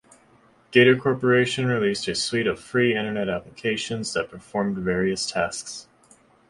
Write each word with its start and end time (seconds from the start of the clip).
Gator 0.71 0.97
corporation 0.97 1.67
released 1.67 2.07
a 2.07 2.15
suite 2.15 2.47
of 2.47 2.59
"free" 2.59 2.95
Internet 2.97 3.29
applications 3.29 4.13
that 4.13 4.31
performed 4.31 4.77
various 4.79 5.29
tasks. 5.29 5.85